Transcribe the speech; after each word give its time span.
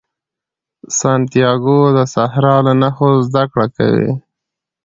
سانتیاګو 0.99 1.79
د 1.97 1.99
صحرا 2.13 2.55
له 2.65 2.73
نښو 2.81 3.09
زده 3.27 3.43
کړه 3.51 3.67
کوي. 3.77 4.11